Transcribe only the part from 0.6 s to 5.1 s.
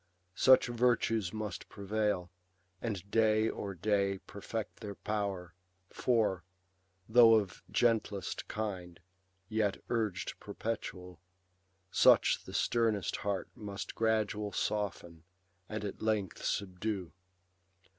virtues must prevail, and day o'er day Perfect their